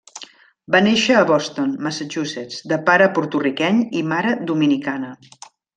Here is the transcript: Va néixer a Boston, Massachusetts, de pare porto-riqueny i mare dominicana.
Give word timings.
Va 0.75 0.79
néixer 0.85 1.17
a 1.17 1.25
Boston, 1.33 1.75
Massachusetts, 1.89 2.65
de 2.73 2.81
pare 2.91 3.11
porto-riqueny 3.19 3.87
i 4.03 4.07
mare 4.15 4.37
dominicana. 4.53 5.17